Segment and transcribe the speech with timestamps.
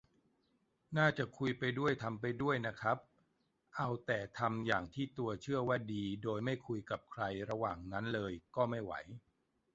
[0.97, 2.97] น่าจะคุยไปด้วยทำไปด้วยน่ะครับ
[3.77, 8.93] เอาแต่ทำอย่างที่ตัวเชื่อว่าดีโดยไม่คุยกับใครระหว่างนั้นเลย ก็ไม่ไหว